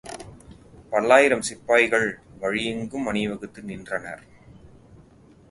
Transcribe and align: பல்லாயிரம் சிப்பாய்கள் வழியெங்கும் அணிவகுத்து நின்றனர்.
பல்லாயிரம் 0.89 1.41
சிப்பாய்கள் 1.41 2.07
வழியெங்கும் 2.41 3.05
அணிவகுத்து 3.05 3.61
நின்றனர். 3.61 4.23